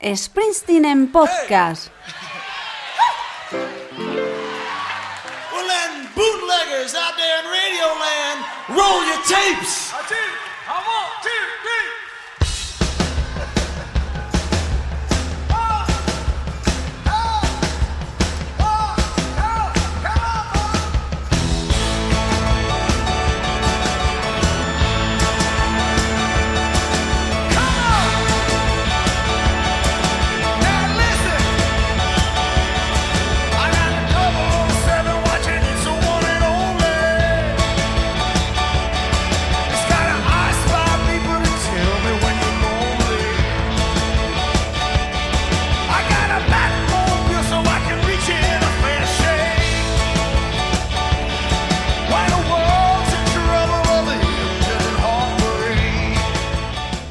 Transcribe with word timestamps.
Springsteen 0.00 0.84
en 0.84 1.10
podcast. 1.10 1.90
Well, 5.50 5.66
then, 5.66 6.08
bootleggers 6.14 6.94
out 6.94 7.16
there 7.16 7.38
in 7.40 7.46
Radio 7.50 7.86
Land, 7.98 8.44
roll 8.68 9.00
your 9.08 9.22
tapes. 9.24 9.90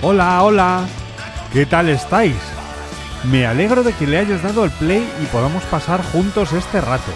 Hola, 0.09 0.41
hola. 0.41 0.85
¿Qué 1.51 1.65
tal 1.65 1.89
estáis? 1.89 2.37
Me 3.25 3.45
alegro 3.45 3.83
de 3.83 3.91
que 3.91 4.07
le 4.07 4.17
hayas 4.17 4.41
dado 4.41 4.63
el 4.63 4.71
play 4.71 5.05
y 5.21 5.25
podamos 5.25 5.61
pasar 5.65 6.01
juntos 6.01 6.53
este 6.53 6.79
rato. 6.79 7.11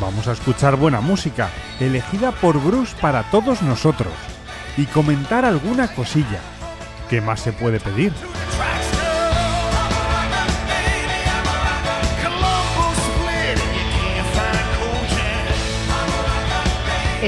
Vamos 0.00 0.28
a 0.28 0.32
escuchar 0.32 0.76
buena 0.76 1.00
música, 1.00 1.50
elegida 1.80 2.30
por 2.30 2.62
Bruce 2.62 2.94
para 3.00 3.24
todos 3.32 3.62
nosotros, 3.62 4.12
y 4.76 4.84
comentar 4.84 5.44
alguna 5.44 5.88
cosilla. 5.92 6.38
¿Qué 7.10 7.20
más 7.20 7.40
se 7.40 7.52
puede 7.52 7.80
pedir? 7.80 8.12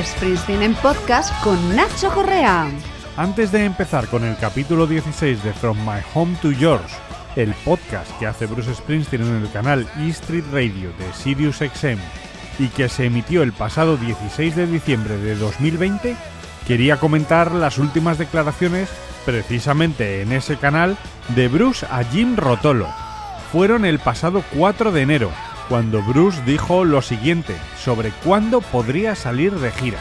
Springsteen 0.01 0.63
en 0.63 0.75
podcast 0.77 1.35
con 1.43 1.75
Nacho 1.75 2.09
Correa. 2.15 2.69
Antes 3.17 3.51
de 3.51 3.65
empezar 3.65 4.09
con 4.09 4.25
el 4.25 4.37
capítulo 4.37 4.87
16 4.87 5.43
de 5.43 5.55
From 5.55 5.79
My 5.87 6.03
Home 6.13 6.37
to 6.43 6.51
Yours, 6.53 6.93
el 7.35 7.55
podcast 7.65 8.11
que 8.19 8.27
hace 8.27 8.45
Bruce 8.45 8.75
Springsteen 8.75 9.23
en 9.23 9.37
el 9.37 9.51
canal 9.51 9.87
E 9.99 10.09
Street 10.11 10.45
Radio 10.53 10.91
de 10.99 11.11
Sirius 11.15 11.57
XM 11.57 11.99
y 12.59 12.69
que 12.69 12.91
se 12.91 13.07
emitió 13.07 13.43
el 13.43 13.55
pasado 13.55 13.97
16 13.97 14.55
de 14.57 14.67
diciembre 14.67 15.17
de 15.17 15.35
2020, 15.35 16.15
quería 16.67 16.99
comentar 16.99 17.53
las 17.53 17.79
últimas 17.79 18.19
declaraciones 18.19 18.91
precisamente 19.25 20.21
en 20.21 20.33
ese 20.33 20.59
canal 20.59 20.99
de 21.35 21.49
Bruce 21.49 21.87
a 21.91 22.05
Jim 22.05 22.37
Rotolo. 22.37 22.89
Fueron 23.51 23.87
el 23.87 23.99
pasado 23.99 24.45
4 24.55 24.93
de 24.93 25.01
enero, 25.01 25.31
cuando 25.71 26.03
Bruce 26.03 26.43
dijo 26.45 26.85
lo 26.85 27.01
siguiente 27.01 27.57
sobre 27.83 28.11
cuándo 28.11 28.61
podría 28.61 29.15
salir 29.15 29.55
de 29.55 29.71
gira. 29.73 29.99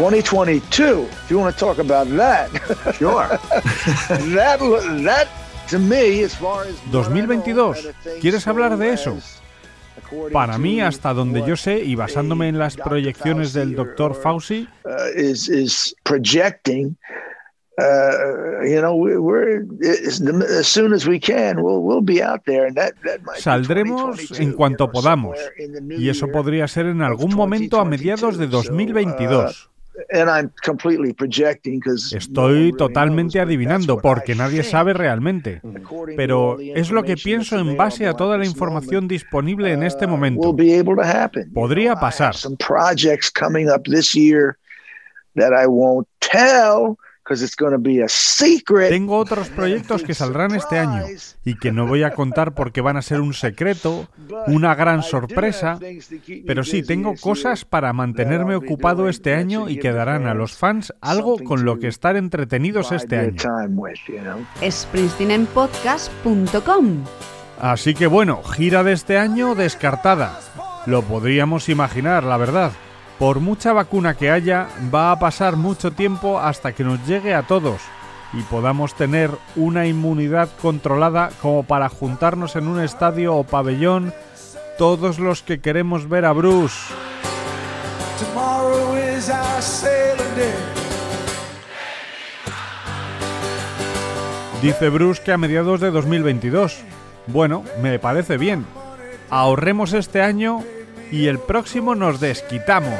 2022. 0.00 1.06
If 1.24 1.30
you 1.30 1.38
want 1.38 1.54
to 1.54 1.60
talk 1.60 1.76
about 1.76 2.08
that, 2.16 2.48
Sure. 2.96 3.28
that 4.32 4.58
that 5.04 5.28
to 5.68 5.78
me, 5.78 6.22
as 6.22 6.34
far 6.34 6.64
as 6.64 6.74
2022. 6.90 7.90
¿Quieres 8.18 8.46
hablar 8.46 8.78
de 8.78 8.94
eso? 8.94 9.18
Para 10.32 10.56
mí, 10.56 10.80
hasta 10.80 11.12
donde 11.12 11.44
yo 11.46 11.54
sé, 11.54 11.84
y 11.84 11.96
basándome 11.96 12.48
en 12.48 12.58
las 12.58 12.76
proyecciones 12.76 13.52
del 13.52 13.76
Dr. 13.76 14.14
Fauci, 14.14 14.66
is 15.14 15.50
is 15.50 15.94
projecting. 16.04 16.96
You 17.78 18.80
know, 18.80 18.94
we, 18.94 19.18
we're 19.18 19.66
as, 19.82 20.22
as 20.22 20.66
soon 20.66 20.94
as 20.94 21.06
we 21.06 21.20
can, 21.20 21.62
we'll 21.62 21.82
we'll 21.82 22.00
be 22.00 22.22
out 22.22 22.40
there, 22.46 22.66
and 22.66 22.74
that 22.76 22.94
that 23.04 23.20
might 23.22 23.36
be 23.36 23.42
saldremos 23.42 24.16
2022, 24.16 24.40
en 24.40 24.52
cuanto 24.54 24.90
podamos. 24.90 25.38
Y 25.98 26.08
eso 26.08 26.28
podría 26.28 26.66
ser 26.68 26.86
en 26.86 27.02
of 27.02 27.08
algún 27.08 27.34
momento 27.34 27.78
a 27.78 27.84
mediados 27.84 28.38
de 28.38 28.46
2022. 28.46 29.70
So, 30.00 30.06
2022. 30.06 30.20
and 30.20 30.30
I'm 30.30 30.50
completely 30.62 31.12
projecting 31.12 31.80
'cause 31.80 32.12
no 32.30 32.42
one 32.42 32.52
Estoy 32.52 32.72
totalmente 32.76 33.40
adivinando 33.40 33.98
porque 33.98 34.34
nadie 34.34 34.62
sabe 34.62 34.92
realmente. 34.92 35.60
To 35.60 36.04
Pero 36.16 36.58
es 36.60 36.90
lo 36.90 37.02
que 37.02 37.16
pienso 37.16 37.58
en 37.58 37.76
base 37.76 38.06
a 38.06 38.14
toda 38.14 38.38
la 38.38 38.46
información 38.46 39.08
disponible 39.08 39.72
en 39.72 39.82
este 39.82 40.06
uh, 40.06 40.08
momento. 40.08 40.40
Podría 41.52 41.96
pasar. 41.96 42.34
It's 47.30 47.54
be 47.78 48.02
a 48.02 48.08
secret. 48.08 48.88
Tengo 48.88 49.16
otros 49.16 49.50
proyectos 49.50 50.02
que 50.02 50.14
saldrán 50.14 50.52
este 50.56 50.80
año 50.80 51.04
y 51.44 51.54
que 51.54 51.70
no 51.70 51.86
voy 51.86 52.02
a 52.02 52.10
contar 52.10 52.54
porque 52.54 52.80
van 52.80 52.96
a 52.96 53.02
ser 53.02 53.20
un 53.20 53.34
secreto, 53.34 54.08
una 54.48 54.74
gran 54.74 55.04
sorpresa, 55.04 55.78
pero 56.44 56.64
sí, 56.64 56.82
tengo 56.82 57.14
cosas 57.14 57.64
para 57.64 57.92
mantenerme 57.92 58.56
ocupado 58.56 59.08
este 59.08 59.34
año 59.34 59.68
y 59.68 59.78
que 59.78 59.92
darán 59.92 60.26
a 60.26 60.34
los 60.34 60.56
fans 60.56 60.92
algo 61.00 61.38
con 61.38 61.64
lo 61.64 61.78
que 61.78 61.86
estar 61.86 62.16
entretenidos 62.16 62.90
este 62.90 63.18
año. 63.18 63.40
Springsteen 64.68 65.30
en 65.30 65.46
podcast.com. 65.46 67.04
Así 67.60 67.94
que 67.94 68.08
bueno, 68.08 68.42
gira 68.42 68.82
de 68.82 68.92
este 68.92 69.18
año 69.18 69.54
descartada. 69.54 70.40
Lo 70.86 71.02
podríamos 71.02 71.68
imaginar, 71.68 72.24
la 72.24 72.38
verdad. 72.38 72.72
Por 73.20 73.40
mucha 73.40 73.74
vacuna 73.74 74.14
que 74.14 74.30
haya, 74.30 74.68
va 74.92 75.12
a 75.12 75.18
pasar 75.18 75.56
mucho 75.56 75.92
tiempo 75.92 76.40
hasta 76.40 76.72
que 76.72 76.84
nos 76.84 77.06
llegue 77.06 77.34
a 77.34 77.42
todos 77.42 77.82
y 78.32 78.40
podamos 78.40 78.94
tener 78.94 79.30
una 79.56 79.86
inmunidad 79.86 80.48
controlada 80.62 81.28
como 81.42 81.62
para 81.62 81.90
juntarnos 81.90 82.56
en 82.56 82.66
un 82.66 82.80
estadio 82.80 83.36
o 83.36 83.44
pabellón 83.44 84.14
todos 84.78 85.18
los 85.18 85.42
que 85.42 85.60
queremos 85.60 86.08
ver 86.08 86.24
a 86.24 86.32
Bruce. 86.32 86.94
Dice 94.62 94.88
Bruce 94.88 95.22
que 95.22 95.32
a 95.32 95.36
mediados 95.36 95.80
de 95.82 95.90
2022. 95.90 96.78
Bueno, 97.26 97.64
me 97.82 97.98
parece 97.98 98.38
bien. 98.38 98.64
Ahorremos 99.28 99.92
este 99.92 100.22
año 100.22 100.64
y 101.10 101.26
el 101.26 101.38
próximo 101.38 101.94
nos 101.94 102.20
desquitamos. 102.20 102.98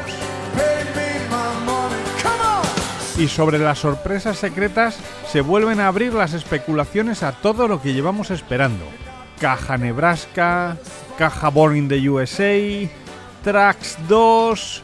Y 3.18 3.28
sobre 3.28 3.58
las 3.58 3.78
sorpresas 3.78 4.38
secretas 4.38 4.98
se 5.30 5.42
vuelven 5.42 5.80
a 5.80 5.88
abrir 5.88 6.14
las 6.14 6.32
especulaciones 6.32 7.22
a 7.22 7.32
todo 7.32 7.68
lo 7.68 7.82
que 7.82 7.92
llevamos 7.92 8.30
esperando. 8.30 8.84
Caja 9.40 9.76
Nebraska, 9.76 10.76
Caja 11.18 11.48
Born 11.50 11.76
in 11.76 11.88
the 11.88 12.08
USA, 12.08 12.88
Tracks 13.42 13.98
2, 14.08 14.82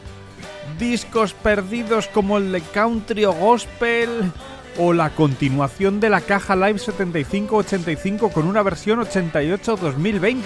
discos 0.79 1.33
perdidos 1.33 2.09
como 2.09 2.39
el 2.39 2.53
de 2.53 2.61
Country 2.61 3.25
o 3.25 3.33
Gospel, 3.33 4.33
o 4.79 4.93
la 4.93 5.11
continuación 5.11 6.01
de 6.01 6.11
la 6.11 6.21
Caja 6.21 6.55
Live 6.55 6.79
7585 6.79 8.31
con 8.31 8.47
una 8.47 8.63
versión 8.63 9.01
88-2020. 9.01 10.41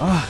Ah, 0.00 0.24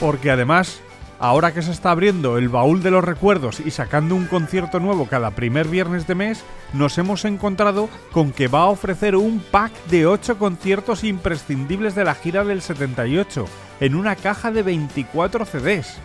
porque 0.00 0.30
además, 0.30 0.80
ahora 1.18 1.52
que 1.52 1.62
se 1.62 1.72
está 1.72 1.90
abriendo 1.90 2.38
el 2.38 2.48
baúl 2.48 2.82
de 2.82 2.90
los 2.90 3.04
recuerdos 3.04 3.60
y 3.60 3.70
sacando 3.70 4.14
un 4.14 4.26
concierto 4.26 4.80
nuevo 4.80 5.06
cada 5.06 5.32
primer 5.32 5.68
viernes 5.68 6.06
de 6.06 6.14
mes, 6.14 6.44
nos 6.72 6.98
hemos 6.98 7.24
encontrado 7.24 7.88
con 8.12 8.32
que 8.32 8.48
va 8.48 8.62
a 8.62 8.66
ofrecer 8.66 9.16
un 9.16 9.40
pack 9.40 9.72
de 9.86 10.06
8 10.06 10.38
conciertos 10.38 11.04
imprescindibles 11.04 11.94
de 11.94 12.04
la 12.04 12.14
gira 12.14 12.44
del 12.44 12.62
78 12.62 13.46
en 13.80 13.94
una 13.94 14.16
caja 14.16 14.50
de 14.50 14.62
24 14.62 15.44
CDs. 15.44 15.98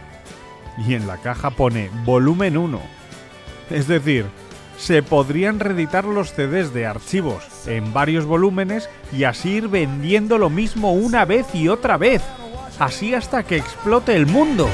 Y 0.88 0.96
en 0.96 1.06
la 1.08 1.18
caja 1.18 1.52
pone 1.52 1.92
volumen 2.04 2.58
1. 2.58 2.80
Es 3.70 3.88
decir, 3.88 4.26
se 4.78 5.04
podrían 5.04 5.60
reeditar 5.60 6.06
los 6.06 6.34
CDs 6.34 6.74
de 6.74 6.88
archivos 6.88 7.68
en 7.68 7.94
varios 7.94 8.26
volúmenes 8.26 8.90
y 9.12 9.24
así 9.26 9.52
ir 9.52 9.68
vendiendo 9.68 10.38
lo 10.38 10.50
mismo 10.50 10.94
una 10.94 11.26
vez 11.26 11.54
y 11.54 11.70
otra 11.70 11.98
vez. 11.98 12.24
Así 12.80 13.14
hasta 13.14 13.44
que 13.44 13.58
explote 13.58 14.16
el 14.16 14.26
mundo. 14.26 14.70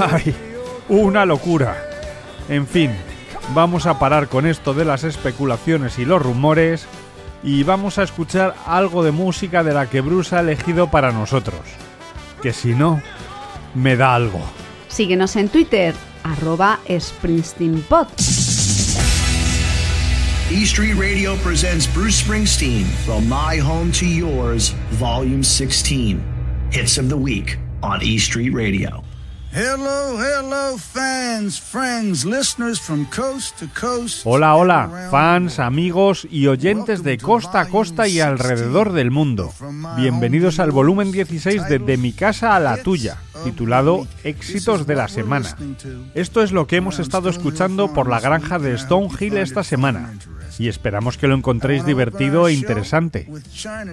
¡Ay! 0.00 0.34
Una 0.88 1.24
locura. 1.24 1.76
En 2.48 2.66
fin, 2.66 2.90
vamos 3.54 3.86
a 3.86 3.98
parar 3.98 4.28
con 4.28 4.46
esto 4.46 4.74
de 4.74 4.84
las 4.84 5.04
especulaciones 5.04 5.98
y 5.98 6.04
los 6.04 6.20
rumores 6.20 6.86
y 7.42 7.62
vamos 7.62 7.98
a 7.98 8.02
escuchar 8.02 8.54
algo 8.66 9.02
de 9.02 9.12
música 9.12 9.62
de 9.62 9.72
la 9.72 9.88
que 9.88 10.00
Bruce 10.00 10.36
ha 10.36 10.40
elegido 10.40 10.90
para 10.90 11.12
nosotros. 11.12 11.60
Que 12.42 12.52
si 12.52 12.74
no, 12.74 13.00
me 13.74 13.96
da 13.96 14.14
algo. 14.14 14.40
Síguenos 14.88 15.36
en 15.36 15.48
Twitter, 15.48 15.94
arroba 16.22 16.80
springsteenpod. 16.88 18.08
E 20.50 20.66
Street 20.66 20.92
Radio 20.92 21.36
presents 21.36 21.86
Bruce 21.86 22.20
Springsteen 22.22 22.84
from 23.06 23.26
My 23.26 23.56
Home 23.56 23.90
to 23.92 24.06
Yours, 24.06 24.68
Volume 24.90 25.42
16. 25.42 26.22
Hits 26.70 26.98
of 26.98 27.08
the 27.08 27.16
Week 27.16 27.56
on 27.82 28.02
E 28.02 28.18
Street 28.18 28.50
Radio. 28.50 29.02
Hello, 29.56 30.18
hello, 30.18 30.76
fans, 30.76 31.60
friends, 31.60 32.24
listeners 32.24 32.80
from 32.80 33.06
coast 33.06 33.56
to 33.60 33.68
coast. 33.68 34.22
Hola, 34.24 34.56
hola, 34.56 35.08
fans, 35.12 35.60
amigos 35.60 36.26
y 36.28 36.48
oyentes 36.48 37.04
de 37.04 37.18
costa 37.18 37.60
a 37.60 37.68
costa 37.68 38.08
y 38.08 38.18
alrededor 38.18 38.92
del 38.92 39.12
mundo. 39.12 39.54
Bienvenidos 39.96 40.58
al 40.58 40.72
volumen 40.72 41.12
16 41.12 41.68
de 41.68 41.78
De 41.78 41.96
mi 41.96 42.12
casa 42.12 42.56
a 42.56 42.58
la 42.58 42.78
tuya, 42.78 43.18
titulado 43.44 44.08
Éxitos 44.24 44.88
de 44.88 44.96
la 44.96 45.06
semana. 45.06 45.56
Esto 46.16 46.42
es 46.42 46.50
lo 46.50 46.66
que 46.66 46.74
hemos 46.74 46.98
estado 46.98 47.28
escuchando 47.28 47.92
por 47.92 48.08
la 48.08 48.18
granja 48.18 48.58
de 48.58 48.76
Stonehill 48.76 49.36
esta 49.36 49.62
semana 49.62 50.14
y 50.58 50.66
esperamos 50.66 51.16
que 51.16 51.28
lo 51.28 51.36
encontréis 51.36 51.86
divertido 51.86 52.48
e 52.48 52.54
interesante. 52.54 53.30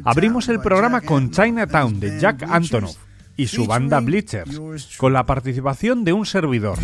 Abrimos 0.05 0.49
el 0.49 0.59
programa 0.59 1.01
con 1.01 1.29
Chinatown 1.29 1.99
de 1.99 2.19
Jack 2.19 2.47
Antonoff 2.49 3.10
y 3.37 3.47
su 3.47 3.65
banda 3.65 3.99
Bleachers, 3.99 4.59
con 4.97 5.13
la 5.13 5.25
participación 5.25 6.03
de 6.03 6.13
un 6.13 6.25
servidor. 6.25 6.77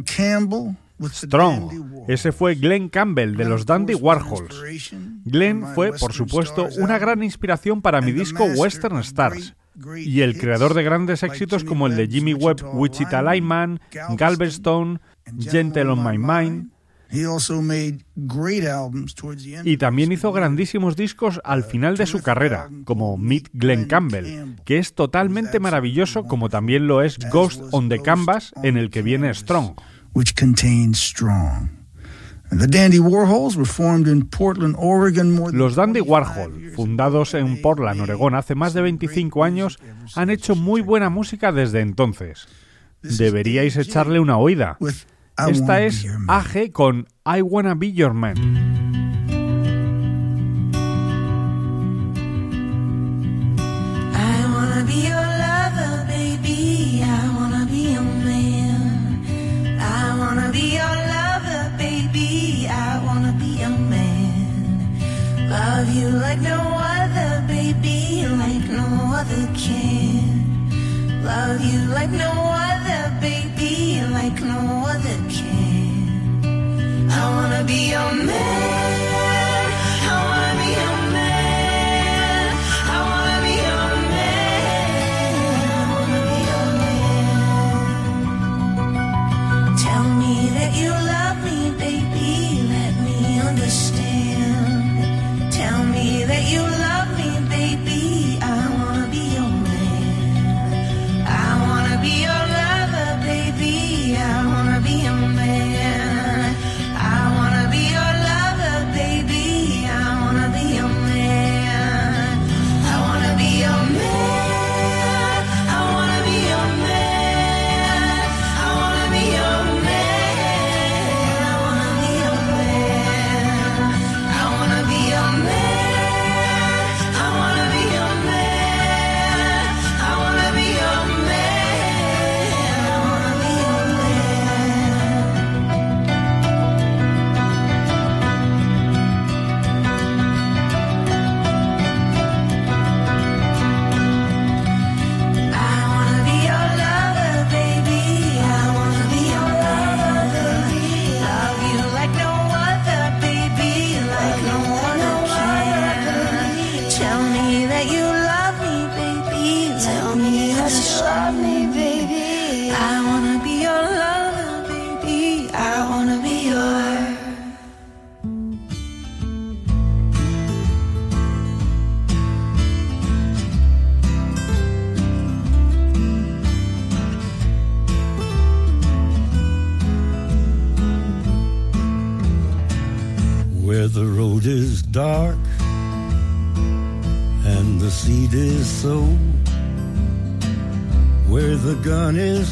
Glenn 0.00 0.02
Campbell 0.02 0.76
Strong. 1.08 2.04
Ese 2.08 2.32
fue 2.32 2.54
Glenn 2.54 2.88
Campbell 2.88 3.36
de 3.36 3.44
los 3.44 3.64
Dandy 3.64 3.94
Warhols. 3.94 4.62
Glenn 5.24 5.64
fue, 5.74 5.92
por 5.92 6.12
supuesto, 6.12 6.68
una 6.78 6.98
gran 6.98 7.22
inspiración 7.22 7.80
para 7.80 8.00
mi 8.00 8.12
disco 8.12 8.44
Western 8.44 8.98
Stars. 8.98 9.54
y 9.96 10.20
el 10.20 10.36
creador 10.38 10.74
de 10.74 10.82
grandes 10.82 11.22
éxitos 11.22 11.64
como 11.64 11.86
el 11.86 11.96
de 11.96 12.06
Jimmy 12.06 12.34
Webb, 12.34 12.62
Wichita 12.74 13.22
Lineman, 13.22 13.80
Galveston, 14.10 15.00
Gentle 15.38 15.88
on 15.88 16.04
My 16.04 16.18
Mind, 16.18 16.70
y 19.64 19.76
también 19.78 20.12
hizo 20.12 20.32
grandísimos 20.32 20.94
discos 20.94 21.40
al 21.42 21.64
final 21.64 21.96
de 21.96 22.06
su 22.06 22.22
carrera, 22.22 22.68
como 22.84 23.16
Meet 23.16 23.48
Glenn 23.52 23.86
Campbell, 23.86 24.54
que 24.64 24.78
es 24.78 24.94
totalmente 24.94 25.58
maravilloso 25.58 26.24
como 26.24 26.48
también 26.48 26.86
lo 26.86 27.02
es 27.02 27.18
Ghost 27.32 27.62
on 27.72 27.88
the 27.88 28.00
Canvas, 28.00 28.52
en 28.62 28.76
el 28.76 28.90
que 28.90 29.02
viene 29.02 29.34
Strong. 29.34 29.74
Which 30.12 30.34
contains 30.34 31.00
Strong. 31.00 31.80
The 32.50 32.66
Dandy 32.66 32.98
Warhols 32.98 33.54
were 33.54 33.64
formed 33.64 34.08
in 34.08 34.26
Portland, 34.26 34.74
Oregon 34.76 35.30
more 35.30 35.52
than 35.52 35.60
Los 35.60 35.76
Dandy 35.76 36.00
25 36.00 36.10
Warhol, 36.10 36.72
fundados 36.74 37.34
en 37.34 37.62
Portland, 37.62 38.00
Oregón, 38.00 38.34
hace 38.34 38.56
más 38.56 38.72
de 38.72 38.80
some 38.80 38.90
25 38.90 39.38
great 39.38 39.52
años, 39.52 39.78
han 40.16 40.30
hecho 40.30 40.56
muy 40.56 40.80
buena 40.80 41.10
música 41.10 41.52
desde 41.52 41.80
entonces. 41.80 42.48
Deberíais 43.02 43.76
echarle 43.76 44.18
una 44.18 44.36
oída. 44.36 44.78
Esta 45.48 45.82
es. 45.82 46.06
AG 46.26 46.72
con 46.72 47.06
I 47.24 47.40
Wanna 47.40 47.74
Be 47.74 47.92
Your 47.92 48.14
Man. 48.14 48.36
I 54.12 54.44
wanna 54.52 54.84
be 54.84 55.08
your 55.08 55.29
Love 65.80 65.94
you 65.96 66.10
like 66.10 66.40
no 66.42 66.60
other, 66.76 67.42
baby, 67.48 68.26
like 68.26 68.68
no 68.68 68.84
other 69.16 69.48
can. 69.56 71.24
Love 71.24 71.64
you 71.64 71.80
like 71.88 72.10
no 72.10 72.30
other, 72.68 73.10
baby, 73.18 74.02
like 74.12 74.42
no 74.42 74.84
other 74.86 75.16
can. 75.30 77.08
I 77.10 77.30
wanna 77.34 77.64
be 77.64 77.88
your 77.92 78.12
man. 78.12 79.72
I 80.04 80.14
wanna 80.28 80.54
be 80.60 80.68
your 80.80 80.98
man. 81.16 82.48
I 82.94 82.98
wanna 83.08 83.38
be 83.46 83.54
your 83.68 83.90
man. 84.12 84.88
I 85.72 85.82
wanna 85.92 86.20
be 86.28 86.38
your 86.50 86.68
man. 89.64 89.76
Tell 89.84 90.04
me 90.20 90.34
that 90.56 90.72
you 90.76 90.90
love 90.90 91.09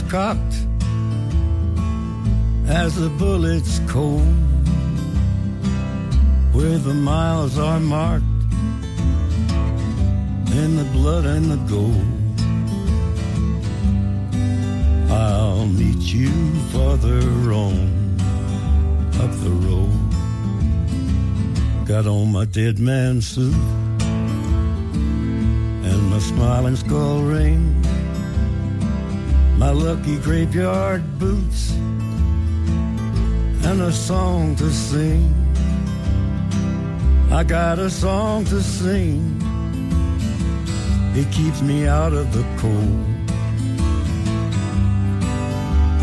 cocked 0.08 0.54
as 2.66 2.94
the 2.94 3.10
bullet's 3.18 3.80
cold, 3.86 4.26
where 6.52 6.78
the 6.78 6.94
miles 6.94 7.58
are 7.58 7.78
marked 7.78 8.24
in 10.52 10.76
the 10.76 10.88
blood 10.92 11.26
and 11.26 11.50
the 11.50 11.56
gold. 11.68 12.06
I'll 15.10 15.66
meet 15.66 16.00
you 16.14 16.30
farther 16.72 17.20
on 17.52 18.16
up 19.20 19.32
the 19.44 19.50
road. 19.66 19.92
Got 21.86 22.06
on 22.06 22.32
my 22.32 22.46
dead 22.46 22.78
man 22.78 23.20
suit 23.20 23.54
and 25.84 26.10
my 26.10 26.18
smiling 26.18 26.76
skull 26.76 27.20
ring, 27.22 27.74
my 29.58 29.70
lucky 29.70 30.16
graveyard 30.18 31.02
boots, 31.18 31.72
and 33.66 33.82
a 33.82 33.90
song 33.90 34.54
to 34.54 34.70
sing. 34.70 35.34
I 37.32 37.42
got 37.42 37.80
a 37.80 37.90
song 37.90 38.44
to 38.46 38.62
sing. 38.62 39.36
It 41.16 41.30
keeps 41.32 41.60
me 41.60 41.88
out 41.88 42.12
of 42.12 42.32
the 42.32 42.44
cold. 42.58 43.04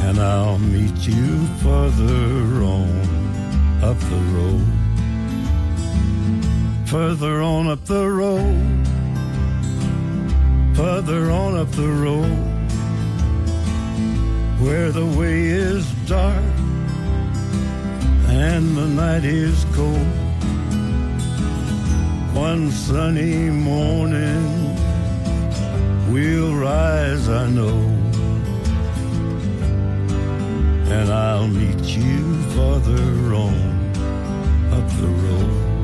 And 0.06 0.19
I'll 0.19 0.60
meet 0.60 1.08
you 1.08 1.47
further 1.63 2.62
on 2.62 2.89
up 3.82 3.97
the 3.97 4.21
road. 4.36 4.67
Further 6.88 7.41
on 7.41 7.67
up 7.69 7.86
the 7.86 8.06
road. 8.10 8.88
Further 10.75 11.32
on 11.32 11.58
up 11.58 11.71
the 11.71 11.88
road. 11.88 12.54
Where 14.65 14.91
the 14.91 15.06
way 15.06 15.41
is 15.45 15.86
dark 16.08 16.43
and 18.28 18.75
the 18.75 18.88
night 18.88 19.23
is 19.23 19.63
cold. 19.75 20.08
One 22.34 22.71
sunny 22.71 23.51
morning 23.51 24.75
we'll 26.12 26.56
rise, 26.56 27.30
I 27.30 27.47
know. 27.47 27.78
And 30.95 31.13
I'll 31.13 31.47
meet 31.47 31.84
you 31.84 32.41
farther 32.56 33.36
on 33.36 33.58
up 34.73 34.88
the 34.99 35.08
road. 35.08 35.74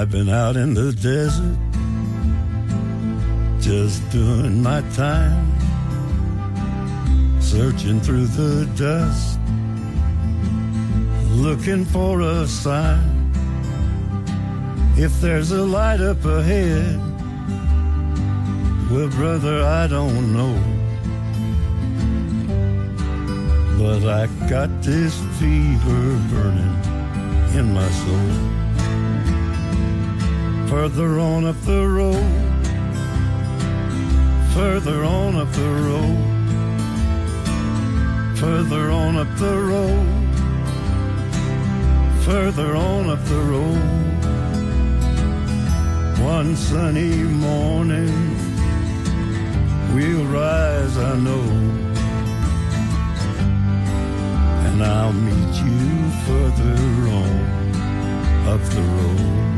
I've 0.00 0.10
been 0.10 0.30
out 0.30 0.56
in 0.56 0.72
the 0.72 0.92
desert 0.92 1.58
just 3.60 4.00
doing 4.10 4.62
my 4.62 4.80
time, 4.96 5.44
searching 7.38 8.00
through 8.00 8.24
the 8.28 8.64
dust, 8.78 9.38
looking 11.32 11.84
for 11.84 12.22
a 12.22 12.46
sign. 12.46 13.30
If 14.96 15.20
there's 15.20 15.52
a 15.52 15.62
light 15.66 16.00
up 16.00 16.24
ahead, 16.24 16.98
well, 18.90 19.10
brother, 19.10 19.62
I 19.62 19.86
don't 19.86 20.32
know. 20.32 20.56
But 23.76 24.08
I 24.08 24.28
got 24.48 24.70
this 24.82 25.14
fever 25.38 26.18
burning 26.30 26.76
in 27.54 27.74
my 27.74 27.90
soul. 27.90 28.49
Further 30.70 31.18
on 31.18 31.44
up 31.46 31.60
the 31.62 31.86
road 31.86 32.50
further 34.54 35.04
on 35.04 35.36
up 35.36 35.50
the 35.52 35.70
road, 35.88 36.18
further 38.36 38.90
on 38.90 39.16
up 39.16 39.28
the 39.38 39.56
road, 39.70 40.06
further 42.24 42.76
on 42.76 43.10
up 43.10 43.24
the 43.24 43.40
road. 43.52 43.80
One 46.20 46.56
sunny 46.56 47.16
morning, 47.22 48.36
we'll 49.94 50.26
rise, 50.26 50.96
I 50.98 51.16
know, 51.18 51.46
and 54.66 54.82
I'll 54.82 55.12
meet 55.12 55.54
you 55.64 56.10
further 56.26 56.76
on 57.22 57.34
up 58.48 58.62
the 58.74 58.82
road. 58.82 59.49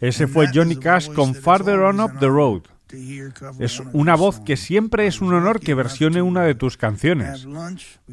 Ese 0.00 0.26
fue 0.26 0.48
Johnny 0.52 0.74
Cash 0.74 1.10
con 1.12 1.32
Farther 1.32 1.78
On 1.78 2.00
Up 2.00 2.18
the 2.18 2.26
Road. 2.26 2.62
Es 3.60 3.80
una 3.92 4.16
voz 4.16 4.40
que 4.40 4.56
siempre 4.56 5.06
es 5.06 5.20
un 5.20 5.32
honor 5.32 5.60
que 5.60 5.74
versione 5.74 6.22
una 6.22 6.42
de 6.42 6.56
tus 6.56 6.76
canciones. 6.76 7.46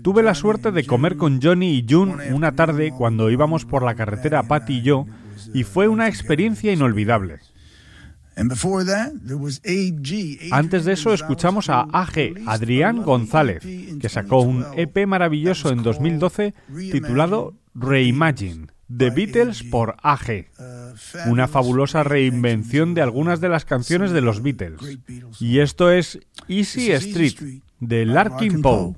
Tuve 0.03 0.21
la 0.21 0.36
suerte 0.36 0.71
de 0.71 0.86
comer 0.86 1.17
con 1.17 1.41
Johnny 1.41 1.79
y 1.79 1.86
June 1.89 2.32
una 2.32 2.51
tarde 2.51 2.93
cuando 2.95 3.32
íbamos 3.32 3.65
por 3.65 3.82
la 3.82 3.95
carretera 3.95 4.43
Patty 4.43 4.77
y 4.77 4.82
yo, 4.84 5.08
y 5.51 5.63
fue 5.63 5.88
una 5.88 6.08
experiencia 6.08 6.71
inolvidable. 6.71 7.39
Antes 10.52 10.86
de 10.86 10.93
eso 10.93 11.13
escuchamos 11.13 11.69
a 11.69 11.82
AG, 11.91 12.36
Adrián 12.45 13.04
González, 13.04 13.63
que 13.99 14.10
sacó 14.10 14.41
un 14.41 14.65
EP 14.75 15.06
maravilloso 15.06 15.71
en 15.71 15.84
2012 15.84 16.54
titulado 16.91 17.56
Reimagine, 17.75 18.67
The 18.95 19.10
Beatles 19.12 19.63
por 19.63 19.97
AG. 20.02 20.47
Una 21.28 21.47
fabulosa 21.47 22.04
reinvención 22.04 22.93
de 22.93 23.02
algunas 23.02 23.39
de 23.41 23.49
las 23.49 23.65
canciones 23.65 24.12
de 24.12 24.21
los 24.21 24.41
Beatles. 24.41 24.80
Y 25.39 25.60
esto 25.60 25.91
es 25.91 26.19
Easy 26.47 26.91
Street, 26.91 27.62
de 27.80 28.06
Larkin 28.06 28.62
Poe. 28.62 28.95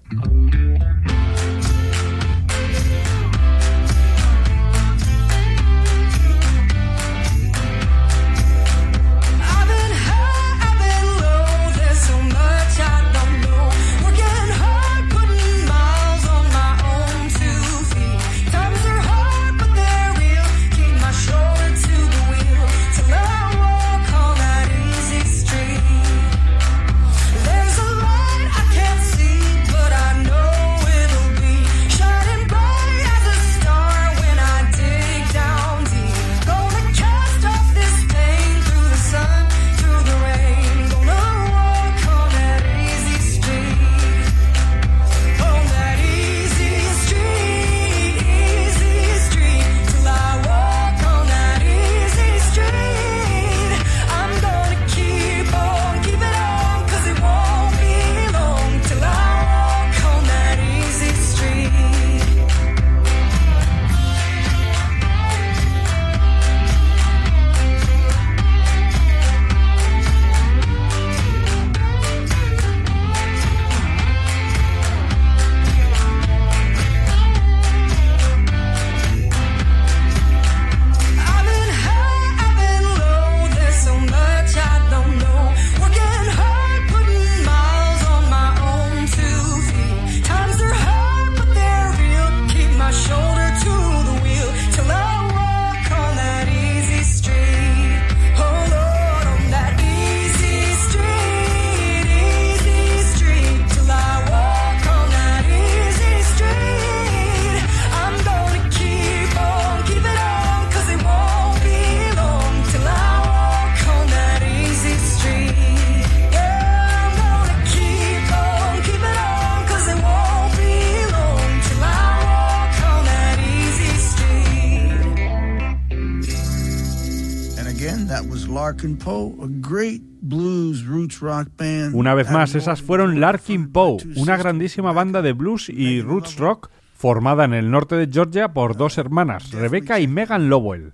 Una 132.12 132.18
vez 132.18 132.30
más, 132.30 132.56
esas 132.56 132.82
fueron 132.82 133.22
Larkin 133.22 133.72
Poe, 133.72 133.96
una 134.18 134.36
grandísima 134.36 134.92
banda 134.92 135.22
de 135.22 135.32
blues 135.32 135.70
y 135.70 136.02
roots 136.02 136.36
rock 136.36 136.70
formada 136.94 137.46
en 137.46 137.54
el 137.54 137.72
norte 137.72 137.96
de 137.96 138.10
Georgia 138.12 138.52
por 138.52 138.76
dos 138.76 138.98
hermanas, 138.98 139.52
Rebecca 139.52 139.98
y 140.02 140.10
Megan 140.10 140.50
Lowell. 140.50 140.92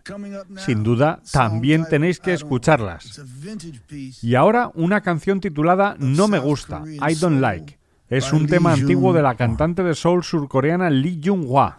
Sin 0.58 0.84
duda, 0.84 1.20
también 1.32 1.88
tenéis 1.90 2.20
que 2.20 2.34
escucharlas. 2.34 3.20
Y 4.22 4.36
ahora 4.36 4.70
una 4.76 5.02
canción 5.02 5.40
titulada 5.40 5.96
No 5.98 6.28
me 6.28 6.38
gusta, 6.38 6.84
I 6.86 7.16
Don't 7.16 7.42
Like. 7.42 7.80
Es 8.10 8.32
un 8.32 8.46
tema 8.46 8.74
antiguo 8.74 9.12
de 9.12 9.24
la 9.24 9.34
cantante 9.34 9.82
de 9.82 9.96
soul 9.96 10.24
surcoreana 10.24 10.92
Lee 10.92 11.20
Jung-hwa. 11.20 11.78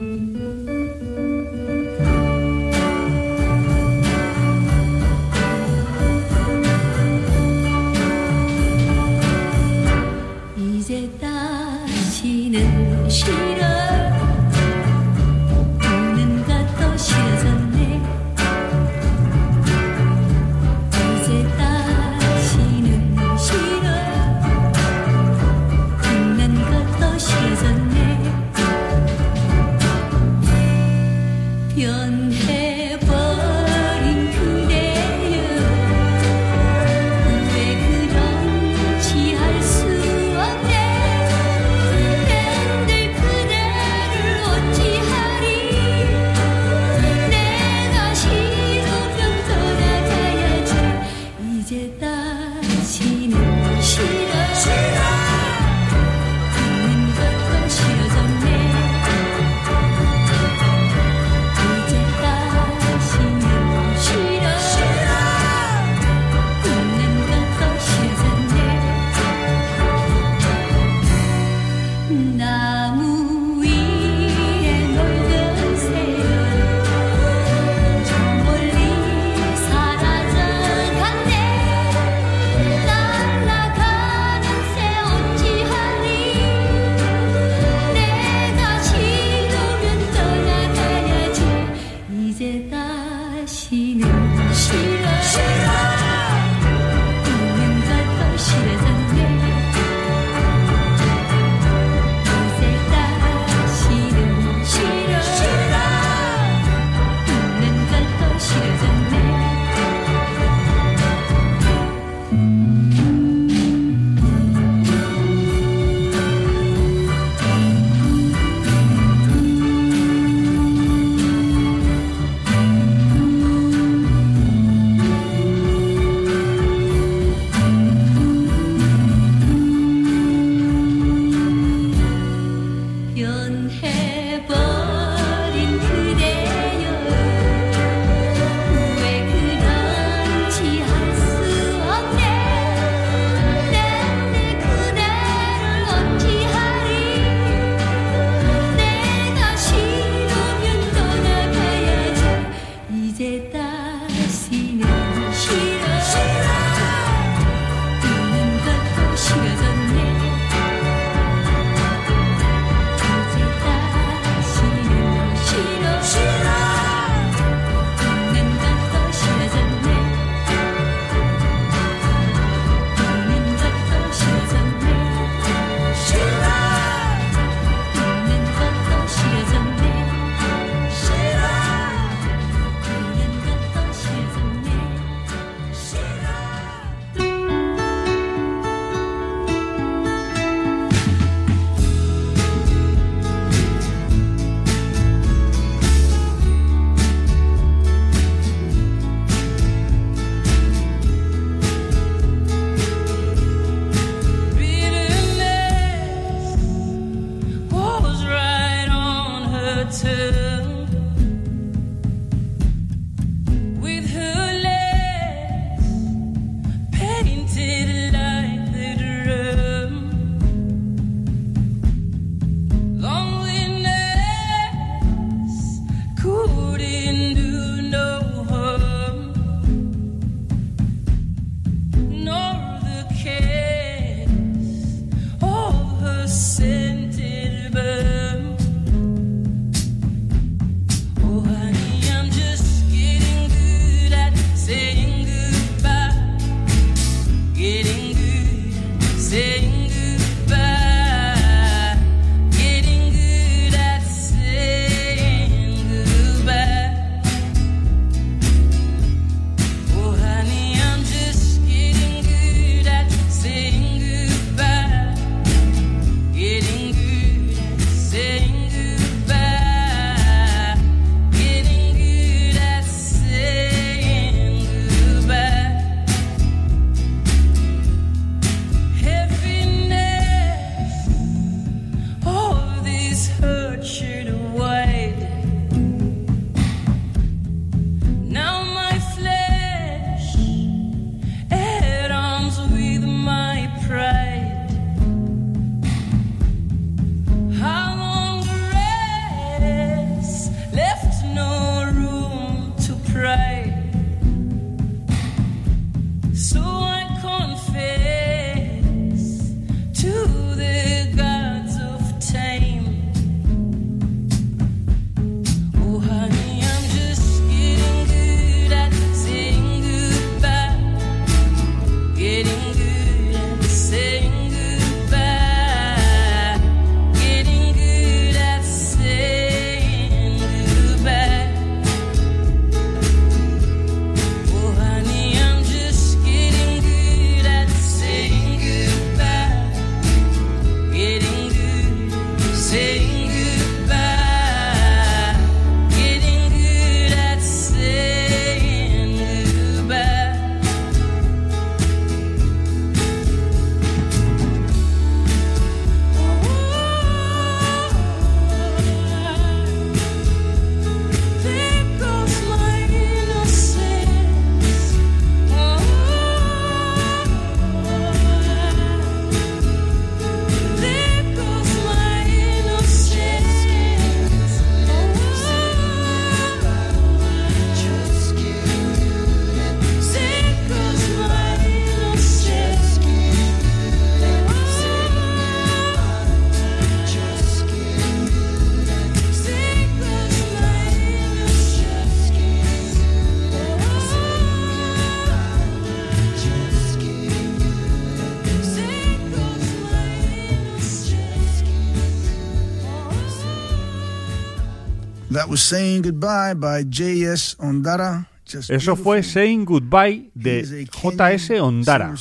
Eso 408.68 408.96
fue 408.96 409.22
Saying 409.22 409.64
Goodbye 409.64 410.30
de 410.34 410.86
J.S. 410.90 411.60
Ondara. 411.60 412.14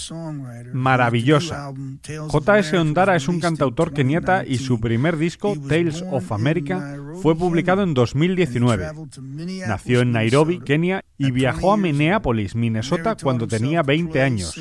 Maravillosa. 0.74 1.74
J.S. 2.28 2.78
Ondara 2.78 3.16
es 3.16 3.28
un 3.28 3.40
cantautor 3.40 3.94
keniata 3.94 4.46
y 4.46 4.58
su 4.58 4.80
primer 4.80 5.18
disco, 5.18 5.56
Tales 5.68 6.04
of 6.12 6.32
America, 6.32 6.98
fue 7.22 7.36
publicado 7.36 7.84
en 7.84 7.94
2019. 7.94 8.92
Nació 9.68 10.02
en 10.02 10.12
Nairobi, 10.12 10.60
Kenia, 10.60 11.04
y 11.18 11.32
viajó 11.32 11.74
a 11.74 11.78
Minneapolis, 11.78 12.56
Minnesota, 12.56 13.16
cuando 13.22 13.48
tenía 13.48 13.82
20 13.82 14.22
años. 14.22 14.60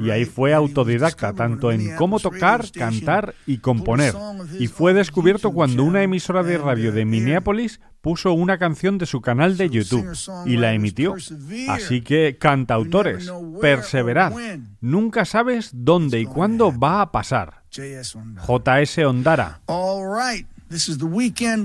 Y 0.00 0.10
ahí 0.10 0.24
fue 0.24 0.54
autodidacta, 0.54 1.32
tanto 1.32 1.72
en 1.72 1.96
cómo 1.96 2.20
tocar, 2.20 2.64
cantar 2.72 3.34
y 3.46 3.58
componer. 3.58 4.14
Y 4.58 4.68
fue 4.68 4.94
descubierto 4.94 5.50
cuando 5.50 5.82
una 5.84 6.02
emisora 6.02 6.42
de 6.42 6.58
radio 6.58 6.92
de 6.92 7.04
Minneapolis 7.04 7.80
puso 8.00 8.32
una 8.32 8.58
canción 8.58 8.98
de 8.98 9.06
su 9.06 9.20
canal 9.20 9.56
de 9.56 9.70
YouTube 9.70 10.16
y 10.46 10.56
la 10.56 10.72
emitió. 10.72 11.16
Así 11.68 12.00
que, 12.02 12.36
cantautores, 12.38 13.30
perseverad. 13.60 14.32
Nunca 14.80 15.24
sabes 15.24 15.70
dónde 15.72 16.20
y 16.20 16.26
cuándo 16.26 16.76
va 16.78 17.02
a 17.02 17.12
pasar. 17.12 17.62
JS 17.70 18.98
Ondara. 18.98 19.60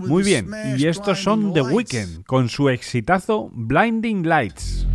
Muy 0.08 0.24
bien, 0.24 0.50
y 0.78 0.86
estos 0.86 1.22
son 1.22 1.54
The 1.54 1.62
Weeknd 1.62 2.24
con 2.26 2.50
su 2.50 2.70
exitazo 2.70 3.50
Blinding 3.54 4.28
Lights. 4.28 4.88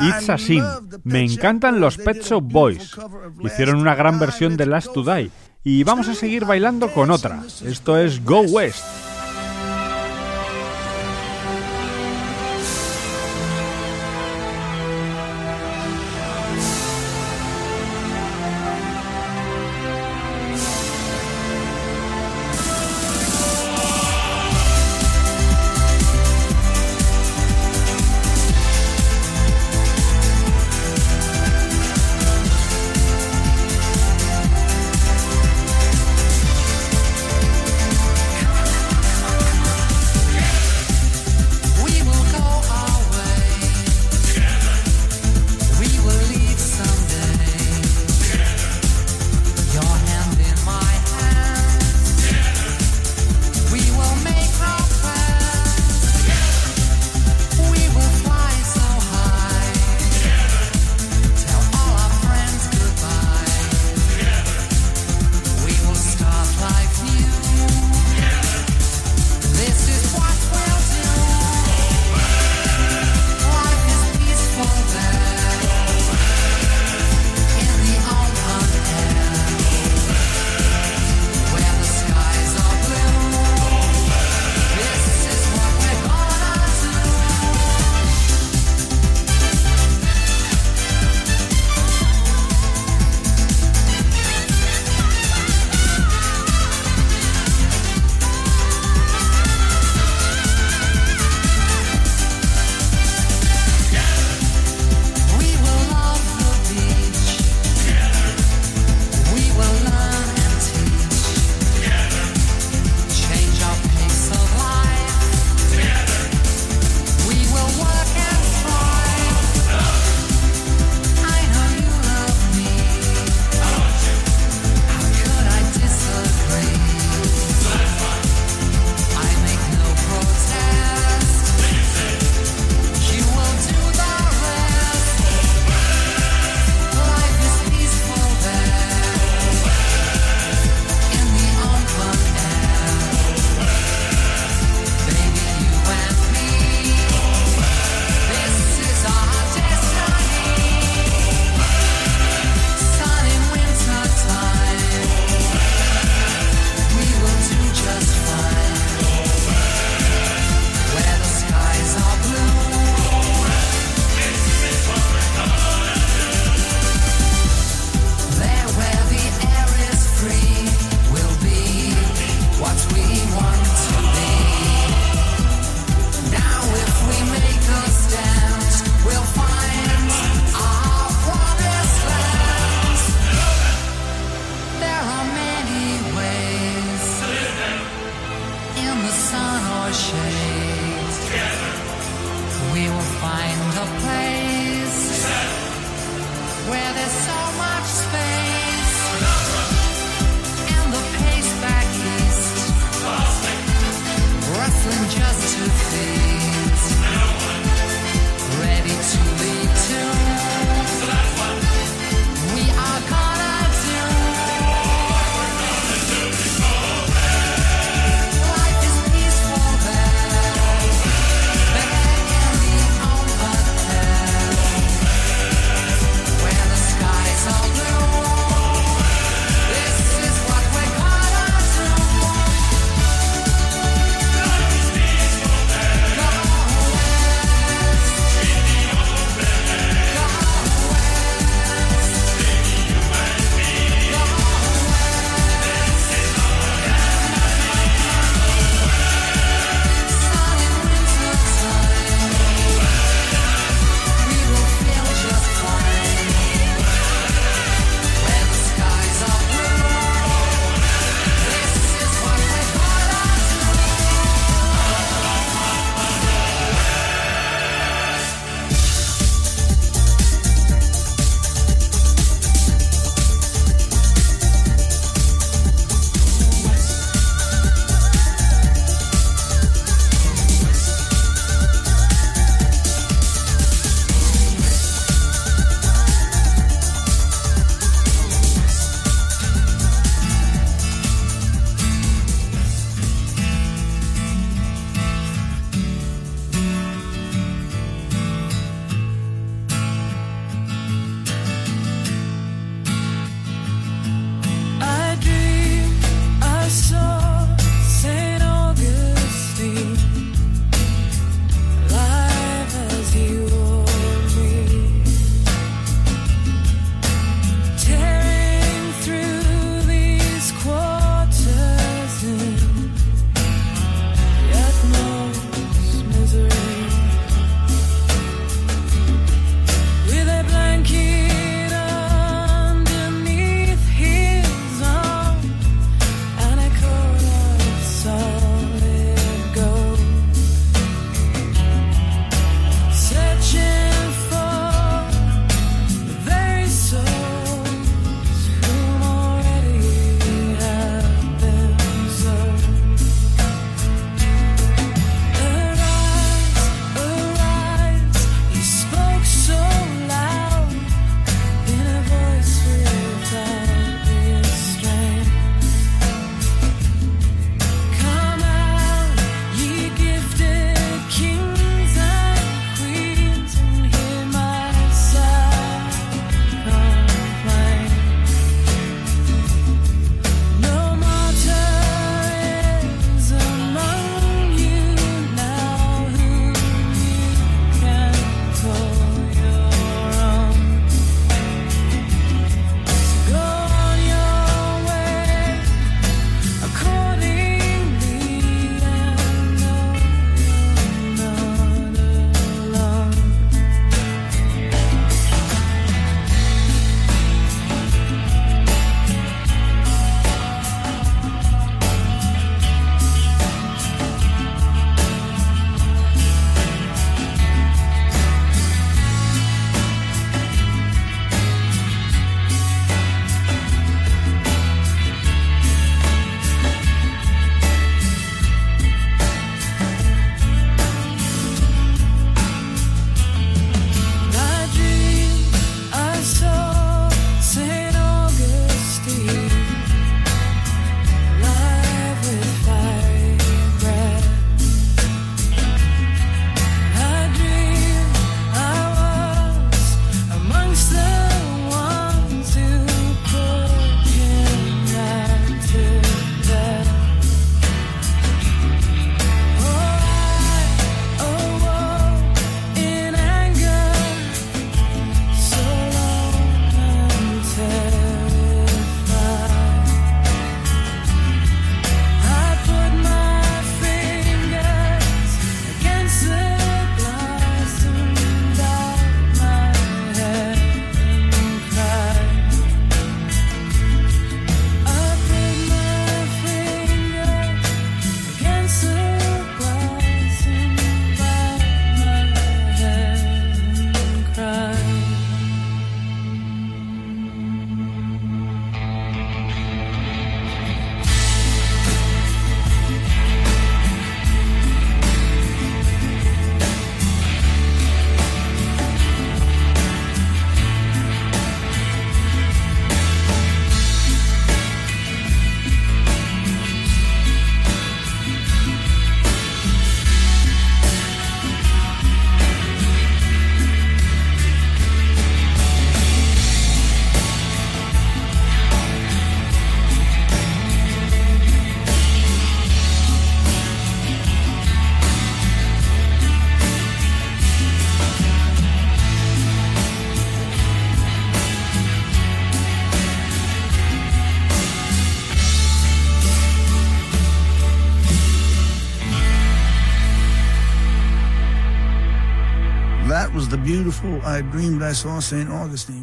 It's 0.00 0.28
a 0.28 0.38
Sin. 0.38 0.64
Me 1.04 1.22
encantan 1.22 1.80
los 1.80 1.96
Pet 1.98 2.22
Shop 2.22 2.42
Boys. 2.42 2.96
Hicieron 3.42 3.76
una 3.76 3.94
gran 3.94 4.18
versión 4.18 4.56
de 4.56 4.66
Last 4.66 4.92
to 4.92 5.02
Die. 5.02 5.30
Y 5.62 5.84
vamos 5.84 6.08
a 6.08 6.14
seguir 6.14 6.44
bailando 6.46 6.92
con 6.92 7.10
otra. 7.10 7.42
Esto 7.64 7.98
es 7.98 8.24
Go 8.24 8.40
West. 8.40 8.84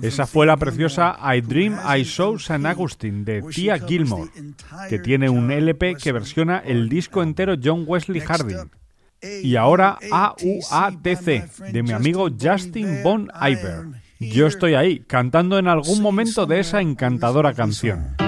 Esa 0.01 0.27
fue 0.27 0.45
la 0.45 0.57
preciosa 0.57 1.17
I 1.35 1.41
Dream 1.41 1.77
I 1.97 2.05
Saw 2.05 2.37
San 2.37 2.65
Agustin 2.65 3.25
de 3.25 3.41
Tia 3.41 3.79
Gilmore, 3.79 4.29
que 4.89 4.99
tiene 4.99 5.29
un 5.29 5.51
LP 5.51 5.95
que 5.95 6.11
versiona 6.11 6.59
el 6.59 6.89
disco 6.89 7.23
entero 7.23 7.55
John 7.61 7.83
Wesley 7.87 8.21
Harding. 8.21 8.69
Y 9.43 9.55
ahora 9.55 9.97
AUATC, 10.11 11.71
de 11.71 11.83
mi 11.83 11.91
amigo 11.91 12.29
Justin 12.39 13.01
Bon 13.03 13.31
Iver. 13.41 13.87
Yo 14.19 14.47
estoy 14.47 14.73
ahí, 14.75 14.99
cantando 14.99 15.57
en 15.57 15.67
algún 15.67 16.01
momento 16.01 16.45
de 16.45 16.59
esa 16.59 16.81
encantadora 16.81 17.53
canción. 17.53 18.26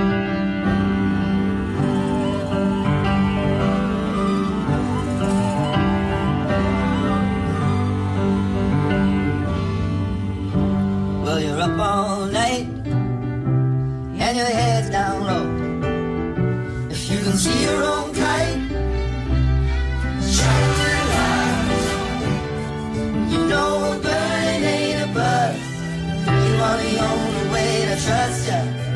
circumstância 28.10 28.89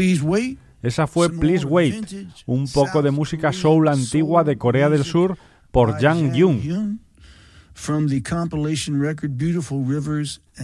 Please 0.00 0.24
Wait. 0.24 0.58
Esa 0.82 1.06
fue 1.06 1.28
Please 1.28 1.66
Wait, 1.66 2.26
un 2.46 2.66
poco 2.68 3.02
de 3.02 3.10
música 3.10 3.52
soul 3.52 3.86
antigua 3.86 4.44
de 4.44 4.56
Corea 4.56 4.88
del 4.88 5.04
Sur 5.04 5.36
por 5.70 6.00
Jang 6.00 6.32
and 6.32 6.98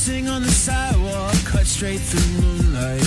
Sing 0.00 0.28
on 0.28 0.40
the 0.40 0.48
sidewalk, 0.48 1.34
cut 1.44 1.66
straight 1.66 2.00
through 2.00 2.40
moonlight. 2.40 3.04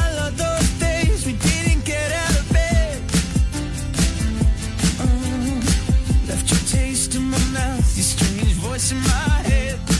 I 0.00 0.14
love 0.16 0.38
those 0.38 0.70
days 0.80 1.26
we 1.26 1.34
didn't 1.34 1.84
get 1.84 2.12
out 2.12 2.38
of 2.40 2.50
bed. 2.50 3.02
Oh, 5.04 5.60
left 6.28 6.50
your 6.50 6.60
taste 6.80 7.14
in 7.14 7.24
my 7.24 7.44
mouth, 7.52 7.96
your 7.96 8.04
strange 8.04 8.54
voice 8.54 8.92
in 8.92 9.00
my 9.00 9.42
head. 9.50 9.95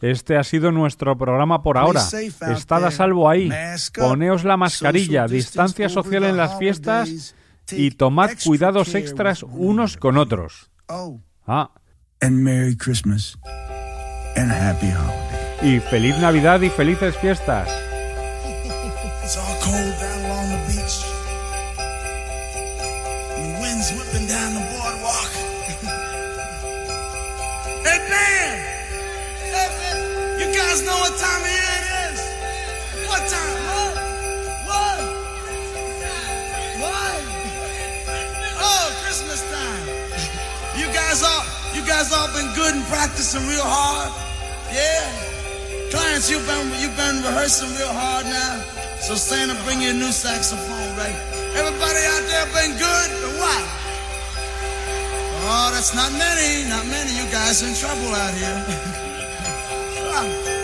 Este 0.00 0.36
ha 0.36 0.44
sido 0.44 0.70
nuestro 0.70 1.16
programa 1.16 1.62
por 1.62 1.78
ahora. 1.78 2.02
Estad 2.52 2.84
a 2.84 2.90
salvo 2.90 3.28
ahí. 3.28 3.50
Poneos 3.94 4.44
la 4.44 4.56
mascarilla, 4.56 5.26
distancia 5.26 5.88
social 5.88 6.24
en 6.24 6.36
las 6.36 6.58
fiestas 6.58 7.34
y 7.70 7.90
tomad 7.92 8.30
cuidados 8.44 8.94
extras 8.94 9.42
unos 9.42 9.96
con 9.96 10.18
otros. 10.18 10.70
Oh, 10.88 11.20
Ah, 11.46 11.70
y 15.62 15.80
feliz 15.80 16.18
Navidad 16.18 16.60
y 16.60 16.68
felices 16.70 17.16
fiestas. 17.16 17.68
Guys 30.74 30.86
know 30.90 30.98
what 31.06 31.14
time 31.22 31.38
of 31.38 31.54
year 31.54 31.70
it 31.78 31.86
is? 32.10 32.18
What 33.06 33.22
time? 33.30 33.58
What? 33.70 33.94
What? 34.66 34.98
What? 36.82 37.14
Oh, 38.58 38.86
Christmas 39.06 39.38
time. 39.54 39.86
You 40.74 40.90
guys 40.90 41.22
all, 41.22 41.46
you 41.78 41.86
guys 41.86 42.10
all 42.10 42.26
been 42.34 42.50
good 42.58 42.74
and 42.74 42.82
practicing 42.90 43.46
real 43.46 43.62
hard? 43.62 44.10
Yeah? 44.74 45.94
Clarence, 45.94 46.28
you've 46.28 46.42
been 46.42 46.66
you've 46.82 46.96
been 46.98 47.22
rehearsing 47.22 47.70
real 47.78 47.94
hard 47.94 48.26
now. 48.26 48.58
So 48.98 49.14
Santa, 49.14 49.54
bring 49.62 49.80
you 49.80 49.90
a 49.90 49.94
new 49.94 50.10
saxophone, 50.10 50.90
right? 50.98 51.14
Everybody 51.54 52.02
out 52.02 52.24
there 52.26 52.50
been 52.50 52.74
good, 52.74 53.08
but 53.22 53.32
what? 53.38 53.62
Oh, 55.38 55.70
that's 55.70 55.94
not 55.94 56.10
many, 56.18 56.66
not 56.66 56.82
many. 56.90 57.14
You 57.14 57.30
guys 57.30 57.62
in 57.62 57.78
trouble 57.78 58.10
out 58.10 58.34
here. 58.34 58.90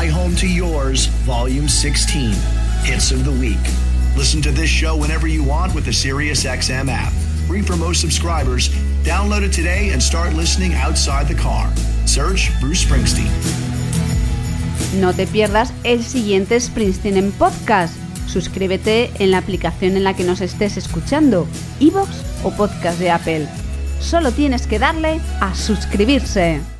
My 0.00 0.06
Home 0.06 0.34
to 0.36 0.46
Yours, 0.46 1.08
Volume 1.26 1.68
16, 1.68 2.32
Hits 2.84 3.12
of 3.12 3.22
the 3.22 3.32
Week. 3.32 3.60
Listen 4.16 4.40
to 4.40 4.50
this 4.50 4.70
show 4.70 4.96
whenever 4.96 5.28
you 5.28 5.44
want 5.44 5.74
with 5.74 5.84
the 5.84 5.90
SiriusXM 5.90 6.88
app. 6.88 7.12
Free 7.46 7.60
for 7.60 7.76
most 7.76 8.00
subscribers. 8.00 8.70
Download 9.04 9.42
it 9.42 9.52
today 9.52 9.90
and 9.90 10.02
start 10.02 10.32
listening 10.32 10.72
outside 10.72 11.28
the 11.28 11.34
car. 11.34 11.70
Search 12.06 12.50
Bruce 12.62 12.82
Springsteen. 12.82 13.28
No 14.98 15.12
te 15.12 15.26
pierdas 15.26 15.70
el 15.84 16.02
siguiente 16.02 16.58
Springsteen 16.58 17.18
en 17.18 17.30
podcast. 17.32 17.94
Suscríbete 18.26 19.10
en 19.18 19.30
la 19.30 19.36
aplicación 19.36 19.98
en 19.98 20.04
la 20.04 20.16
que 20.16 20.24
nos 20.24 20.40
estés 20.40 20.78
escuchando, 20.78 21.46
iVoox 21.78 22.08
o 22.42 22.52
podcast 22.52 22.98
de 22.98 23.10
Apple. 23.10 23.46
Solo 24.00 24.32
tienes 24.32 24.66
que 24.66 24.78
darle 24.78 25.20
a 25.42 25.54
suscribirse. 25.54 26.79